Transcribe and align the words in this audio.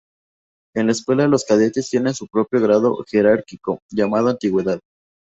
En 0.75 0.87
la 0.87 0.93
escuela, 0.93 1.27
los 1.27 1.43
cadetes 1.45 1.91
tienen 1.91 2.15
su 2.15 2.27
propio 2.27 2.59
grado 2.59 3.05
jerárquico, 3.07 3.77
llamado 3.91 4.29
antigüedad. 4.29 4.79